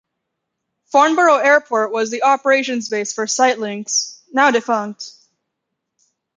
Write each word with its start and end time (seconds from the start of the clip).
Farnborough 0.85 1.37
Airport 1.37 1.91
was 1.91 2.09
the 2.09 2.23
operations 2.23 2.89
base 2.89 3.13
for 3.13 3.27
Citelynx, 3.27 4.21
now 4.33 4.49
defunct. 4.49 5.11